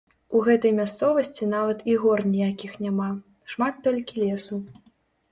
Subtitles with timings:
[0.37, 3.09] У гэтай мясцовасці нават і гор ніякіх няма,
[3.53, 4.59] шмат толькі лесу.